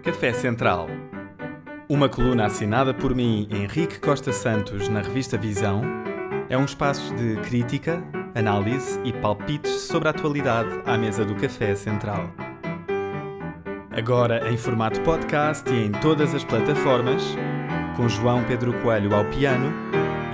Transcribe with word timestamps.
Café 0.00 0.32
Central. 0.32 0.88
Uma 1.88 2.08
coluna 2.08 2.46
assinada 2.46 2.94
por 2.94 3.14
mim, 3.14 3.46
Henrique 3.50 4.00
Costa 4.00 4.32
Santos, 4.32 4.88
na 4.88 5.00
revista 5.00 5.36
Visão, 5.36 5.82
é 6.48 6.56
um 6.56 6.64
espaço 6.64 7.14
de 7.14 7.36
crítica, 7.42 8.02
análise 8.34 8.98
e 9.04 9.12
palpites 9.12 9.72
sobre 9.72 10.08
a 10.08 10.10
atualidade 10.10 10.70
à 10.86 10.96
mesa 10.96 11.24
do 11.24 11.34
Café 11.34 11.74
Central. 11.74 12.30
Agora 13.90 14.50
em 14.50 14.56
formato 14.56 15.00
podcast 15.02 15.68
e 15.70 15.86
em 15.86 15.92
todas 15.92 16.34
as 16.34 16.44
plataformas, 16.44 17.36
com 17.96 18.08
João 18.08 18.42
Pedro 18.44 18.72
Coelho 18.80 19.14
ao 19.14 19.24
piano 19.26 19.70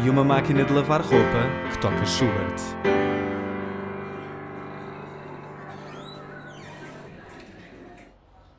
e 0.05 0.09
uma 0.09 0.23
máquina 0.23 0.65
de 0.65 0.73
lavar 0.73 1.01
roupa 1.01 1.71
que 1.73 1.79
toca 1.79 2.05
Schubert. 2.07 2.96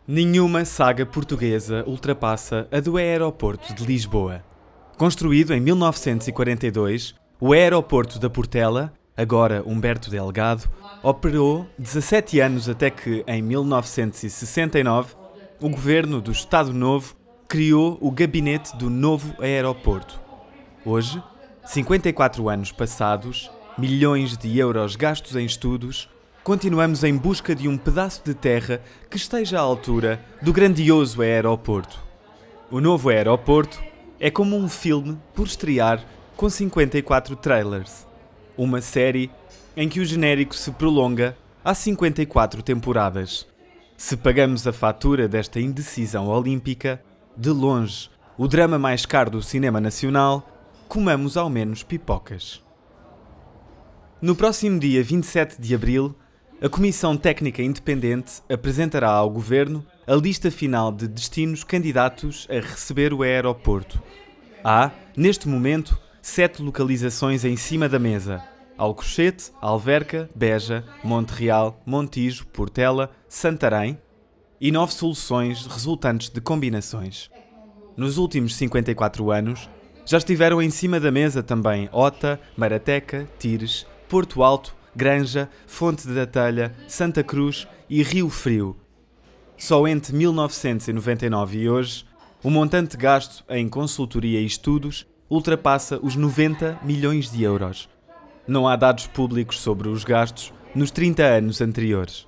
Nenhuma 0.10 0.64
saga 0.64 1.06
portuguesa 1.06 1.84
ultrapassa 1.86 2.66
a 2.72 2.80
do 2.80 2.96
Aeroporto 2.96 3.74
de 3.74 3.86
Lisboa. 3.86 4.42
Construído 4.98 5.54
em 5.54 5.60
1942, 5.60 7.14
o 7.42 7.52
Aeroporto 7.52 8.18
da 8.18 8.30
Portela, 8.30 8.94
agora 9.18 9.62
Humberto 9.66 10.10
Delgado, 10.10 10.64
operou 11.04 11.68
17 11.78 12.40
anos 12.40 12.70
até 12.70 12.90
que, 12.90 13.22
em 13.28 13.42
1969, 13.42 15.14
o 15.60 15.68
governo 15.68 16.22
do 16.22 16.32
Estado 16.32 16.74
Novo 16.74 17.14
criou 17.46 17.98
o 18.00 18.10
gabinete 18.10 18.78
do 18.78 18.90
novo 18.90 19.36
aeroporto. 19.44 20.22
Hoje, 20.86 21.22
54 21.66 22.48
anos 22.48 22.72
passados, 22.72 23.52
milhões 23.78 24.38
de 24.38 24.58
euros 24.58 24.96
gastos 24.96 25.36
em 25.36 25.46
estudos, 25.46 26.10
continuamos 26.48 27.04
em 27.04 27.14
busca 27.14 27.54
de 27.54 27.68
um 27.68 27.78
pedaço 27.78 28.22
de 28.24 28.34
terra 28.34 28.82
que 29.10 29.18
esteja 29.18 29.60
à 29.60 29.62
altura 29.62 30.24
do 30.42 30.54
grandioso 30.54 31.22
aeroporto. 31.22 32.02
O 32.72 32.80
novo 32.80 33.10
aeroporto 33.10 33.84
é 34.18 34.32
como 34.32 34.56
um 34.56 34.70
filme 34.70 35.20
por 35.36 35.46
estrear 35.46 36.02
com 36.38 36.50
54 36.50 37.36
trailers. 37.36 38.08
Uma 38.58 38.80
série 38.80 39.30
em 39.76 39.90
que 39.90 40.00
o 40.00 40.06
genérico 40.06 40.56
se 40.56 40.72
prolonga 40.72 41.38
há 41.66 41.74
54 41.74 42.64
temporadas. 42.64 43.46
Se 43.98 44.16
pagamos 44.16 44.66
a 44.66 44.72
fatura 44.72 45.28
desta 45.28 45.60
indecisão 45.60 46.30
olímpica, 46.30 47.04
de 47.36 47.50
longe, 47.50 48.10
o 48.38 48.48
drama 48.48 48.80
mais 48.80 49.06
caro 49.06 49.32
do 49.32 49.44
cinema 49.44 49.82
nacional, 49.82 50.50
comamos 50.88 51.36
ao 51.36 51.50
menos 51.50 51.84
pipocas. 51.84 52.64
No 54.22 54.34
próximo 54.34 54.80
dia 54.80 55.04
27 55.04 55.62
de 55.62 55.76
abril, 55.76 56.16
a 56.60 56.68
Comissão 56.68 57.16
Técnica 57.16 57.62
Independente 57.62 58.42
apresentará 58.50 59.12
ao 59.12 59.30
Governo 59.30 59.86
a 60.08 60.16
lista 60.16 60.50
final 60.50 60.92
de 60.92 61.08
destinos 61.08 61.64
candidatos 61.64 62.48
a 62.50 62.56
receber 62.56 63.14
o 63.14 63.22
aeroporto. 63.22 64.02
Há, 64.64 64.90
neste 65.16 65.48
momento, 65.48 66.00
sete 66.20 66.64
localizações 66.64 67.46
em 67.46 67.56
cima 67.56 67.88
da 67.88 68.00
mesa: 68.00 68.44
Alcochete, 68.76 69.52
Alverca, 69.62 70.30
Beja, 70.34 70.84
Monte 71.04 71.30
Real, 71.30 71.80
Montijo, 71.86 72.48
Portela, 72.48 73.12
Santarém 73.30 74.00
e 74.60 74.72
nove 74.72 74.94
soluções 74.94 75.68
resultantes 75.68 76.30
de 76.30 76.42
combinações. 76.42 77.30
Nos 77.96 78.18
últimos 78.18 78.56
54 78.56 79.30
anos, 79.32 79.70
já 80.06 80.18
estiveram 80.18 80.60
em 80.60 80.72
cima 80.72 81.00
da 81.00 81.12
mesa 81.12 81.44
também 81.44 81.88
Ota, 81.92 82.40
Marateca, 82.56 83.30
Tires, 83.38 83.86
Porto 84.10 84.42
Alto, 84.42 84.77
Granja, 84.98 85.48
Fonte 85.68 86.08
da 86.08 86.26
Telha, 86.26 86.74
Santa 86.88 87.24
Cruz 87.24 87.68
e 87.88 88.02
Rio 88.02 88.32
Frio. 88.32 88.76
Só 89.56 89.88
entre 89.88 90.16
1999 90.16 91.60
e 91.60 91.70
hoje, 91.70 92.04
o 92.44 92.50
montante 92.50 92.98
gasto 92.98 93.44
em 93.48 93.70
consultoria 93.70 94.42
e 94.42 94.46
estudos 94.46 95.06
ultrapassa 95.30 96.00
os 96.02 96.16
90 96.16 96.80
milhões 96.84 97.32
de 97.32 97.44
euros. 97.44 97.88
Não 98.48 98.68
há 98.68 98.76
dados 98.76 99.06
públicos 99.06 99.60
sobre 99.60 99.88
os 99.88 100.04
gastos 100.04 100.52
nos 100.74 100.90
30 100.90 101.24
anos 101.24 101.62
anteriores. 101.62 102.28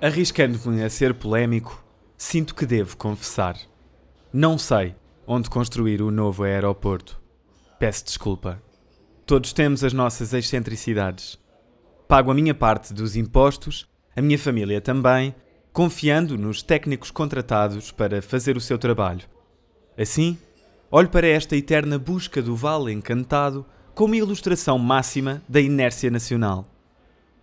Arriscando-me 0.00 0.82
a 0.82 0.88
ser 0.88 1.12
polémico, 1.12 1.84
sinto 2.16 2.54
que 2.54 2.64
devo 2.64 2.96
confessar. 2.96 3.58
Não 4.32 4.56
sei 4.56 4.94
onde 5.26 5.50
construir 5.50 6.00
o 6.00 6.10
novo 6.10 6.42
aeroporto. 6.42 7.20
Peço 7.78 8.04
desculpa. 8.06 8.62
Todos 9.26 9.52
temos 9.52 9.84
as 9.84 9.92
nossas 9.92 10.34
excentricidades. 10.34 11.39
Pago 12.10 12.32
a 12.32 12.34
minha 12.34 12.52
parte 12.52 12.92
dos 12.92 13.14
impostos, 13.14 13.88
a 14.16 14.20
minha 14.20 14.36
família 14.36 14.80
também, 14.80 15.32
confiando 15.72 16.36
nos 16.36 16.60
técnicos 16.60 17.08
contratados 17.08 17.92
para 17.92 18.20
fazer 18.20 18.56
o 18.56 18.60
seu 18.60 18.76
trabalho. 18.76 19.28
Assim, 19.96 20.36
olho 20.90 21.08
para 21.08 21.28
esta 21.28 21.54
eterna 21.56 22.00
busca 22.00 22.42
do 22.42 22.56
vale 22.56 22.92
encantado 22.92 23.64
como 23.94 24.16
ilustração 24.16 24.76
máxima 24.76 25.40
da 25.48 25.60
inércia 25.60 26.10
nacional. 26.10 26.66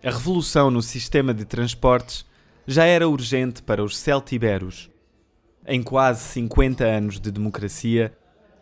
A 0.04 0.10
revolução 0.10 0.70
no 0.70 0.82
sistema 0.82 1.32
de 1.32 1.46
transportes 1.46 2.26
já 2.66 2.84
era 2.84 3.08
urgente 3.08 3.62
para 3.62 3.82
os 3.82 3.96
celtiberos. 3.96 4.90
Em 5.66 5.82
quase 5.82 6.20
50 6.24 6.84
anos 6.84 7.18
de 7.18 7.30
democracia, 7.30 8.12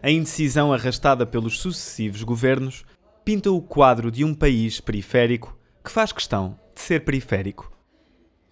a 0.00 0.08
indecisão 0.08 0.72
arrastada 0.72 1.26
pelos 1.26 1.58
sucessivos 1.58 2.22
governos 2.22 2.84
pinta 3.24 3.50
o 3.50 3.60
quadro 3.60 4.08
de 4.08 4.24
um 4.24 4.32
país 4.32 4.80
periférico 4.80 5.55
que 5.86 5.92
faz 5.92 6.10
questão 6.10 6.58
de 6.74 6.80
ser 6.80 7.04
periférico. 7.04 7.70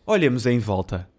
Olhemos 0.07 0.47
em 0.47 0.61
volta. 0.61 1.11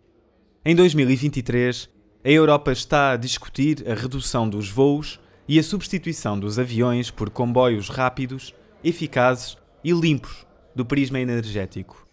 Em 0.64 0.74
2023, 0.74 1.90
a 2.24 2.30
Europa 2.30 2.72
está 2.72 3.12
a 3.12 3.18
discutir 3.18 3.84
a 3.86 3.94
redução 3.94 4.48
dos 4.48 4.70
voos 4.70 5.20
e 5.46 5.60
a 5.60 5.64
substituição 5.64 6.40
dos 6.40 6.58
aviões 6.58 7.12
por 7.12 7.30
comboios 7.30 7.90
rápidos, 7.90 8.56
eficazes 8.82 9.58
e 9.84 9.92
limpos 9.92 10.48
do 10.74 10.86
prisma 10.86 11.20
energético. 11.20 12.08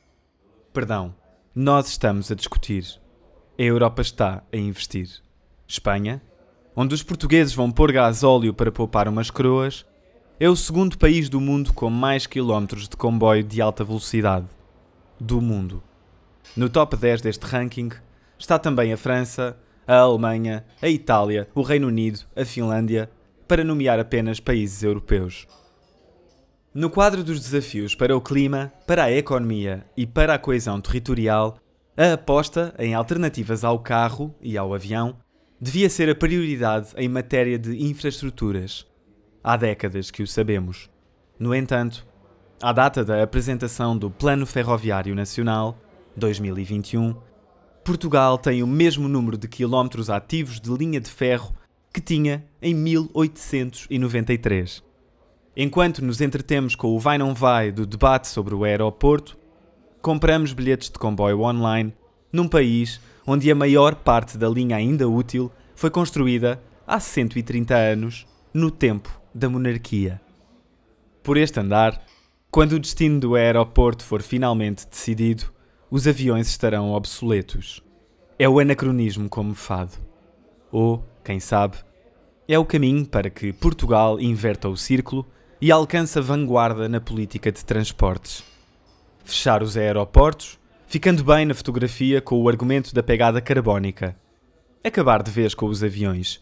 Perdão, 0.73 1.15
nós 1.55 1.87
estamos 1.87 2.29
a 2.33 2.35
discutir. 2.35 2.85
A 3.57 3.63
Europa 3.63 4.03
está 4.03 4.43
a 4.53 4.57
investir. 4.57 5.09
Espanha, 5.69 6.21
onde 6.75 6.93
os 6.93 7.05
portugueses 7.05 7.55
vão 7.55 7.71
pôr 7.71 7.93
gás 7.93 8.25
óleo 8.25 8.53
para 8.53 8.73
poupar 8.73 9.07
umas 9.07 9.31
coroas, 9.31 9.87
é 10.41 10.49
o 10.49 10.57
segundo 10.57 10.99
país 10.99 11.29
do 11.29 11.41
mundo 11.41 11.73
com 11.73 11.89
mais 11.89 12.27
quilómetros 12.27 12.89
de 12.89 12.97
comboio 12.97 13.45
de 13.45 13.61
alta 13.61 13.85
velocidade. 13.85 14.47
Do 15.21 15.41
mundo. 15.41 15.83
No 16.57 16.69
top 16.69 16.97
10 16.97 17.21
deste 17.21 17.45
ranking 17.47 17.91
está 18.39 18.59
também 18.59 18.93
a 18.93 18.97
França, 18.97 19.57
a 19.87 19.97
Alemanha, 19.97 20.65
a 20.81 20.89
Itália, 20.89 21.49
o 21.55 21.63
Reino 21.63 21.87
Unido, 21.87 22.21
a 22.35 22.45
Finlândia, 22.45 23.11
para 23.47 23.63
nomear 23.63 24.01
apenas 24.01 24.41
países 24.41 24.83
europeus. 24.83 25.47
No 26.75 26.89
quadro 26.89 27.23
dos 27.23 27.39
desafios 27.39 27.95
para 27.95 28.17
o 28.17 28.21
clima, 28.21 28.73
para 28.87 29.05
a 29.05 29.13
economia 29.13 29.85
e 29.97 30.07
para 30.07 30.35
a 30.35 30.39
coesão 30.39 30.81
territorial, 30.81 31.59
a 31.97 32.15
aposta 32.15 32.75
em 32.79 32.95
alternativas 32.95 33.63
ao 33.63 33.79
carro 33.79 34.35
e 34.41 34.57
ao 34.57 34.73
avião 34.73 35.19
devia 35.61 35.91
ser 35.91 36.09
a 36.09 36.15
prioridade 36.15 36.89
em 36.97 37.09
matéria 37.09 37.59
de 37.59 37.85
infraestruturas. 37.85 38.87
Há 39.45 39.57
décadas 39.57 40.09
que 40.09 40.23
o 40.23 40.27
sabemos. 40.27 40.89
No 41.37 41.53
entanto, 41.53 42.07
à 42.63 42.73
data 42.73 43.05
da 43.05 43.21
apresentação 43.21 43.99
do 43.99 44.09
Plano 44.09 44.47
Ferroviário 44.47 45.17
Nacional, 45.17 45.77
2021, 46.17 47.17
Portugal 47.85 48.39
tem 48.39 48.63
o 48.63 48.69
mesmo 48.69 49.09
número 49.09 49.37
de 49.37 49.49
quilómetros 49.49 50.09
ativos 50.09 50.61
de 50.61 50.71
linha 50.71 51.01
de 51.01 51.11
ferro 51.11 51.53
que 51.93 52.01
tinha 52.01 52.45
em 52.61 52.73
1893. 52.73 54.85
Enquanto 55.57 56.05
nos 56.05 56.21
entretemos 56.21 56.77
com 56.77 56.95
o 56.95 57.01
vai 57.01 57.19
não 57.19 57.35
vai 57.35 57.73
do 57.73 57.85
debate 57.85 58.29
sobre 58.29 58.55
o 58.55 58.63
aeroporto, 58.63 59.37
compramos 60.01 60.53
bilhetes 60.53 60.89
de 60.89 61.01
comboio 61.01 61.41
online 61.41 61.93
num 62.33 62.47
país 62.47 63.01
onde 63.27 63.51
a 63.51 63.57
maior 63.57 63.97
parte 63.97 64.39
da 64.39 64.49
linha 64.49 64.77
ainda 64.77 65.09
útil 65.09 65.51
foi 65.75 65.91
construída 65.91 66.63
há 66.87 67.01
130 67.01 67.75
anos, 67.75 68.25
no 68.55 68.71
tempo 68.71 69.21
da 69.35 69.49
monarquia. 69.49 70.21
Por 71.23 71.37
este 71.37 71.61
andar, 71.61 72.05
quando 72.51 72.73
o 72.73 72.79
destino 72.79 73.19
do 73.19 73.35
aeroporto 73.35 74.05
for 74.05 74.21
finalmente 74.21 74.87
decidido, 74.87 75.45
os 75.91 76.07
aviões 76.07 76.49
estarão 76.49 76.93
obsoletos. 76.93 77.83
É 78.39 78.49
o 78.49 78.59
anacronismo 78.59 79.29
como 79.29 79.55
fado. 79.55 79.93
Ou, 80.71 81.05
quem 81.23 81.39
sabe, 81.39 81.77
é 82.49 82.59
o 82.59 82.65
caminho 82.65 83.07
para 83.07 83.31
que 83.31 83.53
Portugal 83.53 84.21
inverta 84.21 84.69
o 84.69 84.77
círculo 84.77 85.27
e 85.61 85.71
alcance 85.71 86.19
a 86.19 86.23
vanguarda 86.23 86.89
na 86.89 87.01
política 87.01 87.53
de 87.53 87.65
transportes. 87.65 88.43
Fechar 89.25 89.63
os 89.63 89.77
aeroportos, 89.77 90.59
ficando 90.87 91.23
bem 91.23 91.47
na 91.47 91.55
fotografia 91.55 92.21
com 92.21 92.43
o 92.43 92.49
argumento 92.49 92.93
da 92.93 93.03
pegada 93.03 93.41
carbónica. 93.41 94.17
Acabar 94.83 95.23
de 95.23 95.31
vez 95.31 95.55
com 95.55 95.67
os 95.67 95.85
aviões. 95.85 96.41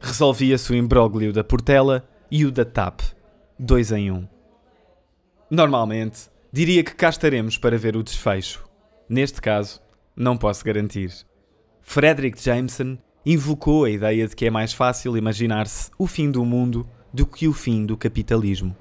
Resolvia-se 0.00 0.72
o 0.72 0.74
imbróglio 0.74 1.32
da 1.32 1.44
Portela 1.44 2.08
e 2.30 2.44
o 2.44 2.50
da 2.50 2.64
TAP, 2.64 3.00
dois 3.58 3.92
em 3.92 4.10
um. 4.10 4.26
Normalmente, 5.50 6.28
diria 6.52 6.82
que 6.82 6.94
cá 6.94 7.08
estaremos 7.08 7.58
para 7.58 7.78
ver 7.78 7.96
o 7.96 8.02
desfecho. 8.02 8.64
Neste 9.08 9.40
caso, 9.40 9.80
não 10.16 10.36
posso 10.36 10.64
garantir. 10.64 11.12
Frederick 11.80 12.42
Jameson 12.42 12.96
invocou 13.26 13.84
a 13.84 13.90
ideia 13.90 14.26
de 14.26 14.34
que 14.34 14.46
é 14.46 14.50
mais 14.50 14.72
fácil 14.72 15.16
imaginar-se 15.16 15.90
o 15.98 16.06
fim 16.06 16.30
do 16.30 16.44
mundo 16.44 16.86
do 17.12 17.26
que 17.26 17.46
o 17.46 17.52
fim 17.52 17.86
do 17.86 17.96
capitalismo. 17.96 18.76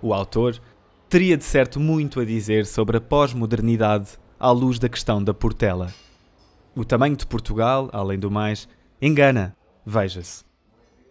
O 0.00 0.12
autor 0.12 0.60
teria 1.08 1.36
de 1.36 1.44
certo 1.44 1.80
muito 1.80 2.20
a 2.20 2.24
dizer 2.24 2.66
sobre 2.66 2.96
a 2.96 3.00
pós-modernidade 3.00 4.18
à 4.38 4.50
luz 4.50 4.78
da 4.78 4.88
questão 4.88 5.22
da 5.22 5.32
Portela. 5.32 5.92
O 6.74 6.84
tamanho 6.84 7.16
de 7.16 7.26
Portugal, 7.26 7.88
além 7.92 8.18
do 8.18 8.30
mais, 8.30 8.68
engana, 9.00 9.56
veja-se. 9.86 10.44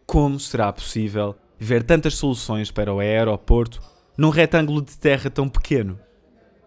Como 0.06 0.40
será 0.40 0.72
possível 0.74 1.36
ver 1.64 1.84
tantas 1.84 2.16
soluções 2.16 2.70
para 2.70 2.94
o 2.94 3.00
aeroporto 3.00 3.82
num 4.18 4.30
retângulo 4.30 4.82
de 4.82 4.98
terra 4.98 5.30
tão 5.30 5.50
pequeno? 5.50 6.00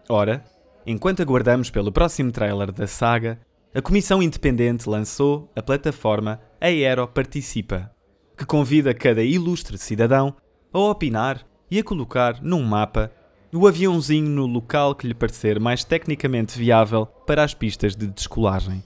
Ora, 0.09 0.45
enquanto 0.87 1.23
aguardamos 1.23 1.71
pelo 1.71 1.93
próximo 1.93 2.33
trailer 2.33 2.73
da 2.73 2.87
saga, 2.87 3.39
a 3.75 3.83
Comissão 3.83 4.23
Independente 4.23 4.89
lançou 4.89 5.51
a 5.55 5.63
plataforma 5.63 6.41
Aero 6.61 7.07
Participa, 7.07 7.91
que 8.37 8.47
convida 8.47 8.95
cada 8.95 9.23
ilustre 9.23 9.77
cidadão 9.79 10.35
a 10.73 10.79
opinar 10.79 11.47
e 11.71 11.79
a 11.79 11.85
colocar 11.85 12.43
num 12.43 12.63
mapa 12.63 13.13
o 13.53 13.67
aviãozinho 13.67 14.29
no 14.29 14.47
local 14.47 14.95
que 14.95 15.07
lhe 15.07 15.15
parecer 15.15 15.59
mais 15.59 15.83
tecnicamente 15.83 16.59
viável 16.59 17.07
para 17.07 17.43
as 17.43 17.55
pistas 17.55 17.97
de 17.97 18.07
descolagem. 18.07 18.83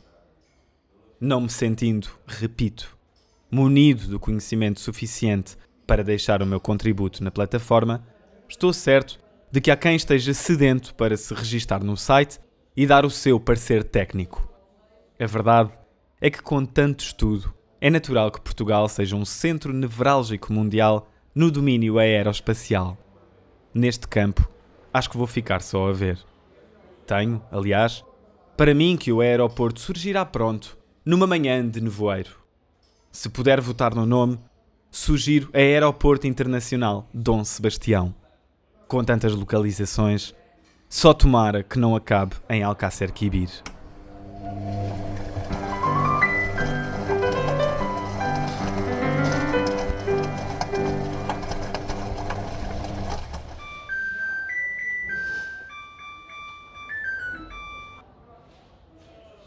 Não 1.21 1.41
me 1.41 1.51
sentindo, 1.51 2.09
repito, 2.27 2.97
munido 3.51 4.07
do 4.07 4.21
conhecimento 4.21 4.81
suficiente 4.81 5.57
para 5.91 6.05
deixar 6.05 6.41
o 6.41 6.47
meu 6.47 6.61
contributo 6.61 7.25
na 7.25 7.33
plataforma, 7.33 8.07
estou 8.49 8.73
certo 8.73 9.19
de 9.51 9.61
que 9.61 9.73
há 9.73 9.77
quem 9.77 9.97
esteja 9.97 10.33
sedento 10.33 10.95
para 10.95 11.17
se 11.17 11.35
registar 11.35 11.83
no 11.83 11.97
site 11.97 12.39
e 12.77 12.87
dar 12.87 13.05
o 13.05 13.11
seu 13.11 13.41
parecer 13.41 13.83
técnico. 13.83 14.49
A 15.19 15.27
verdade 15.27 15.73
é 16.21 16.31
que, 16.31 16.41
com 16.41 16.65
tanto 16.65 17.01
estudo, 17.01 17.53
é 17.81 17.91
natural 17.91 18.31
que 18.31 18.41
Portugal 18.41 18.89
seja 18.89 19.17
um 19.17 19.25
centro 19.25 19.73
nevrálgico 19.73 20.53
mundial 20.53 21.11
no 21.35 21.51
domínio 21.51 21.99
aeroespacial. 21.99 22.97
Neste 23.75 24.07
campo, 24.07 24.49
acho 24.95 25.11
que 25.11 25.19
vou 25.19 25.27
ficar 25.27 25.61
só 25.61 25.89
a 25.89 25.93
ver. 25.93 26.21
Tenho, 27.05 27.43
aliás, 27.51 28.05
para 28.57 28.73
mim 28.73 28.97
que 28.97 29.11
o 29.11 29.21
aeroporto 29.21 29.81
surgirá 29.81 30.25
pronto, 30.25 30.79
numa 31.05 31.27
manhã 31.27 31.69
de 31.69 31.81
nevoeiro. 31.81 32.37
Se 33.11 33.29
puder 33.29 33.61
votar 33.61 33.93
no 33.93 34.07
nome, 34.07 34.39
sugiro 34.91 35.49
Aeroporto 35.53 36.27
Internacional 36.27 37.09
Dom 37.15 37.45
Sebastião. 37.45 38.15
Com 38.89 39.05
tantas 39.05 39.35
localizações, 39.35 40.35
só 40.89 41.15
tomara 41.15 41.63
que 41.63 41.79
não 41.79 41.95
acabe 41.95 42.35
em 42.49 42.63
Alcácer 42.63 43.13
Quibir. 43.13 43.51